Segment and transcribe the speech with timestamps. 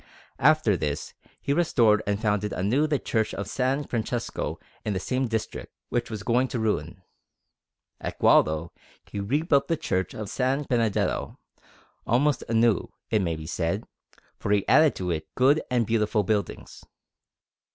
[0.39, 1.13] After this
[1.43, 3.85] he restored and founded anew the Church of S.
[3.85, 7.03] Francesco in the same district, which was going to ruin.
[7.99, 8.71] At Gualdo
[9.05, 10.65] he rebuilt the Church of S.
[10.67, 11.37] Benedetto;
[12.07, 13.83] almost anew, it may be said,
[14.39, 16.83] for he added to it good and beautiful buildings.